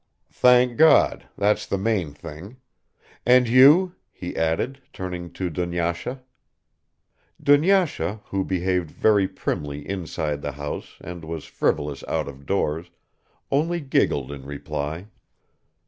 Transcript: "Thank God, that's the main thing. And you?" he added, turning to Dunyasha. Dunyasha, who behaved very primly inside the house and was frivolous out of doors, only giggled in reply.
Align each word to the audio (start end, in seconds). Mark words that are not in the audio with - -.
"Thank 0.31 0.77
God, 0.77 1.27
that's 1.37 1.67
the 1.67 1.77
main 1.77 2.11
thing. 2.11 2.57
And 3.23 3.47
you?" 3.47 3.93
he 4.11 4.35
added, 4.35 4.81
turning 4.91 5.31
to 5.33 5.51
Dunyasha. 5.51 6.23
Dunyasha, 7.39 8.21
who 8.29 8.43
behaved 8.43 8.89
very 8.89 9.27
primly 9.27 9.87
inside 9.87 10.41
the 10.41 10.53
house 10.53 10.95
and 11.01 11.23
was 11.23 11.45
frivolous 11.45 12.03
out 12.07 12.27
of 12.27 12.47
doors, 12.47 12.89
only 13.51 13.79
giggled 13.79 14.31
in 14.31 14.43
reply. 14.43 15.05